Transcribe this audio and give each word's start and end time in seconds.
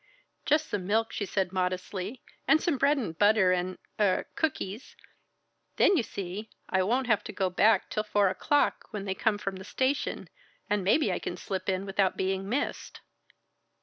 "Just 0.47 0.67
some 0.67 0.87
milk," 0.87 1.11
she 1.13 1.27
said 1.27 1.53
modestly, 1.53 2.23
"and 2.47 2.59
some 2.59 2.79
bread 2.79 2.97
and 2.97 3.15
butter 3.15 3.51
and 3.51 3.77
er 3.99 4.25
cookies. 4.35 4.95
Then, 5.75 5.95
you 5.95 6.01
see, 6.01 6.49
I 6.67 6.81
won't 6.81 7.05
have 7.05 7.23
to 7.25 7.31
go 7.31 7.51
back 7.51 7.87
till 7.91 8.01
four 8.01 8.27
o'clock 8.27 8.87
when 8.89 9.05
they 9.05 9.13
come 9.13 9.37
from 9.37 9.57
the 9.57 9.63
station, 9.63 10.27
and 10.67 10.83
maybe 10.83 11.11
I 11.13 11.19
can 11.19 11.37
slip 11.37 11.69
in 11.69 11.85
without 11.85 12.17
being 12.17 12.49
missed." 12.49 13.01